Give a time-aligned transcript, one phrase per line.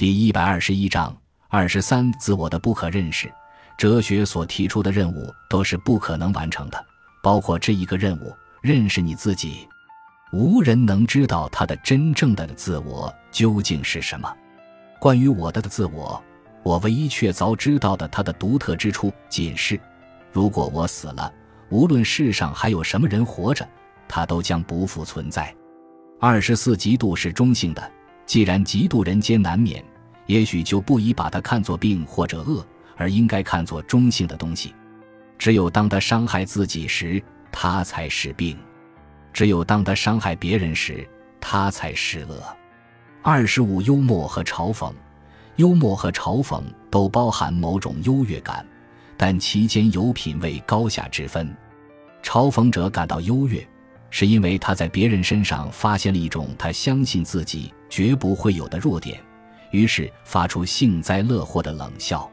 [0.00, 1.14] 第一百二十一章
[1.50, 3.30] 二十三自我的不可认识。
[3.76, 6.86] 哲学所提出的任务都是不可能完成的，
[7.22, 9.68] 包括这一个任务：认识你自己。
[10.32, 14.34] 无人能知道他的真正的自我究竟是什么。
[14.98, 16.18] 关于我的的自我，
[16.62, 19.78] 我唯一确凿知道的他的独特之处，仅是：
[20.32, 21.30] 如果我死了，
[21.68, 23.68] 无论世上还有什么人活着，
[24.08, 25.54] 他都将不复存在。
[26.18, 27.92] 二十四嫉妒是中性的，
[28.24, 29.84] 既然嫉妒人间难免，
[30.30, 32.64] 也许就不宜把它看作病或者恶，
[32.96, 34.72] 而应该看作中性的东西。
[35.36, 38.56] 只有当他伤害自己时，他才是病。
[39.32, 41.04] 只有当他伤害别人时，
[41.40, 42.40] 他才是恶。
[43.22, 44.92] 二十五，幽默和嘲讽，
[45.56, 46.62] 幽默和嘲讽
[46.92, 48.64] 都包含某种优越感，
[49.16, 51.52] 但其间有品位高下之分。
[52.22, 53.66] 嘲讽者感到优越，
[54.10, 59.20] 是因为他在别人身上发现了一种他相信自己绝不会有的弱点，
[59.70, 62.30] 于是发出幸灾乐祸的冷笑。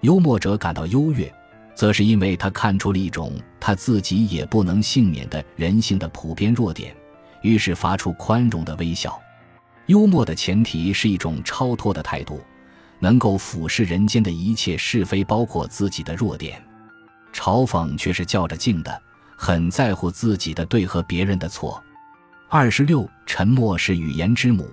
[0.00, 1.32] 幽默者感到优越。
[1.76, 6.96] 则是因为他看出了一种他自己也不能幸免的人性的普遍弱点，
[7.42, 9.20] 于是发出宽容的微笑。
[9.84, 12.40] 幽默的前提是一种超脱的态度，
[12.98, 16.60] 能够俯视人间的一切是非，包括自己的弱点。
[17.30, 19.02] 嘲讽却是较着劲的，
[19.36, 21.84] 很在乎自己的对和别人的错。
[22.48, 24.66] 二十六，沉默是语言之母，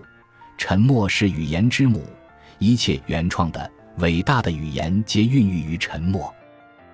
[0.65, 2.05] 沉默是语言之母，
[2.57, 6.33] 一切原创的伟大的语言皆孕育于沉默。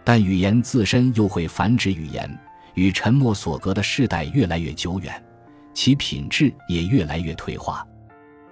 [0.03, 2.27] 但语言自身又会繁殖语言，
[2.73, 5.23] 与沉默所隔的世代越来越久远，
[5.71, 7.85] 其品质也越来越退化。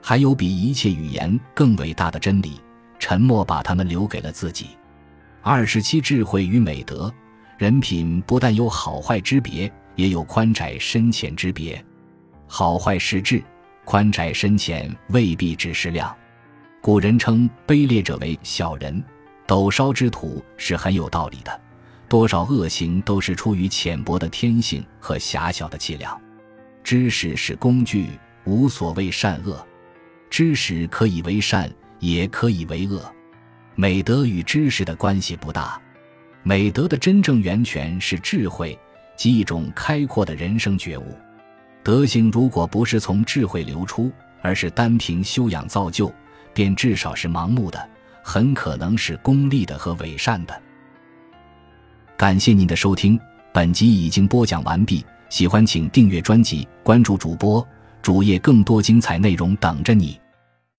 [0.04, 2.62] 还有比一切语言更伟大的真理，
[3.00, 4.78] 沉默把它们留给了自己。
[5.42, 7.12] 二十七，智慧与美德，
[7.58, 11.84] 人品不但有好坏之别，也有宽窄深浅之别。
[12.46, 13.44] 好坏是质，
[13.90, 16.14] 宽窄深浅未必只是量。
[16.82, 19.02] 古人称卑劣者为小人。
[19.46, 21.62] 斗烧之徒是很有道理的，
[22.10, 26.20] 多少恶行都是出于浅薄的天性和狭小的气量。
[26.84, 28.10] 知识是工具，
[28.44, 29.66] 无所谓善恶。
[30.30, 33.02] 知识可以为善，也可以为恶。
[33.76, 35.82] 美德与知识的关系不大。
[36.44, 38.78] 美德的真正源泉是智慧，
[39.16, 41.18] 即一种开阔的人生觉悟。
[41.88, 44.12] 德行如果不是从智慧流出，
[44.42, 46.14] 而是单凭修养造就，
[46.54, 47.80] 便至少是盲目的。
[48.22, 50.62] 很可能是功利的和伪善的。
[52.18, 53.18] 感谢您的收听，
[53.54, 55.02] 本集已经播讲完毕。
[55.30, 57.66] 喜欢请订阅专辑，关注主播
[58.02, 60.20] 主页，更多精彩内容等着你。